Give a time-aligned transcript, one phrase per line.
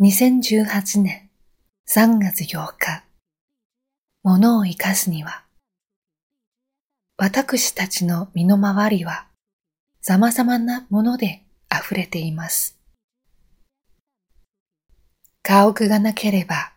[0.00, 1.28] 2018年
[1.88, 3.02] 3月8日、
[4.22, 5.42] 物を生かすには、
[7.16, 9.26] 私たちの身の回りは
[10.00, 12.78] 様々なもので溢れています。
[15.42, 16.74] 家屋がなければ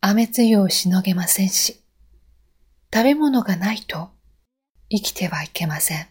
[0.00, 1.82] 雨露をしのげませんし、
[2.90, 4.08] 食べ物がないと
[4.88, 6.06] 生きてはいけません。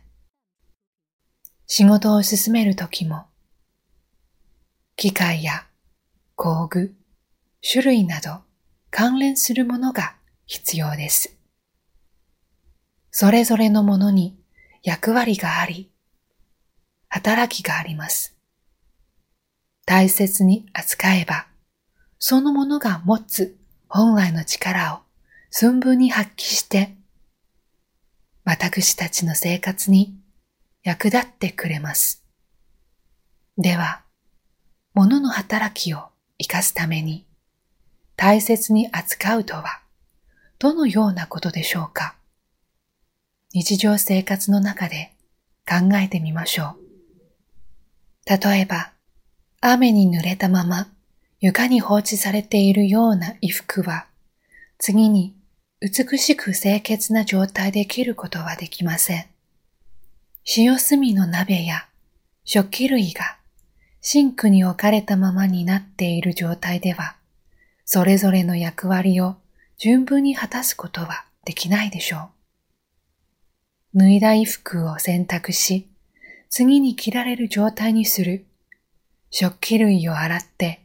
[1.65, 3.25] 仕事を進めるときも、
[4.95, 5.65] 機械や
[6.35, 6.95] 工具、
[7.61, 8.41] 種類など
[8.89, 11.37] 関連するものが必要です。
[13.11, 14.35] それぞれのものに
[14.81, 15.91] 役割があり、
[17.07, 18.35] 働きがあります。
[19.85, 21.47] 大切に扱えば、
[22.17, 24.99] そのものが持つ本来の力を
[25.51, 26.95] 寸分に発揮して、
[28.43, 30.17] 私たちの生活に
[30.83, 32.25] 役立ってくれます。
[33.57, 34.03] では、
[34.95, 36.12] 物の働きを
[36.43, 37.25] 活かすために
[38.15, 39.81] 大切に扱うとは
[40.59, 42.15] どのようなことでしょうか？
[43.53, 45.13] 日常生活の中で
[45.67, 46.77] 考えてみましょう。
[48.25, 48.91] 例えば、
[49.61, 50.87] 雨に濡れたまま
[51.39, 54.05] 床に放置されているような衣服は
[54.77, 55.35] 次に
[55.81, 59.25] 美しく清潔な状態で着ることはできません。
[60.57, 61.87] 塩炭の鍋や
[62.45, 63.37] 食器類が
[64.05, 67.15] シンクに置かれたままになっている状態では、
[67.85, 69.37] それぞれの役割を
[69.77, 72.29] 十分に果たすことはできないでしょ
[73.95, 73.99] う。
[73.99, 75.87] 脱いだ衣服を洗濯し、
[76.49, 78.45] 次に着られる状態にする。
[79.31, 80.81] 食器類を洗って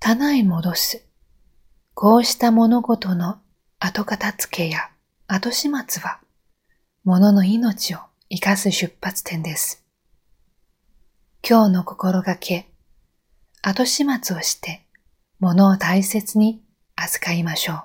[0.00, 1.04] 棚へ戻す。
[1.92, 3.40] こうした物事の
[3.78, 4.88] 後片付けや
[5.26, 6.18] 後始末は、
[7.04, 7.98] 物の命を
[8.30, 9.83] 生かす出発点です。
[11.46, 12.70] 今日の心がけ、
[13.60, 14.86] 後始末をして、
[15.40, 16.62] 物を大切に
[16.96, 17.82] 扱いましょう。